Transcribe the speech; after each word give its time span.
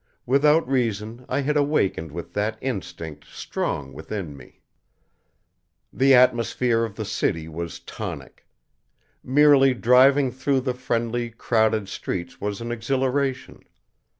Without 0.25 0.67
reason, 0.67 1.25
I 1.29 1.41
had 1.41 1.55
awakened 1.55 2.11
with 2.11 2.33
that 2.33 2.57
instinct 2.59 3.25
strong 3.25 3.93
within 3.93 4.35
me. 4.35 4.63
The 5.93 6.15
atmosphere 6.15 6.83
of 6.83 6.95
the 6.95 7.05
city 7.05 7.47
was 7.47 7.79
tonic. 7.79 8.47
Merely 9.23 9.75
driving 9.75 10.31
through 10.31 10.61
the 10.61 10.73
friendly, 10.73 11.29
crowded 11.29 11.87
streets 11.87 12.41
was 12.41 12.61
an 12.61 12.71
exhilaration. 12.71 13.59